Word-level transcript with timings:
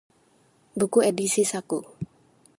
buku 0.77 0.97
edisi 1.09 1.43
saku 1.51 1.79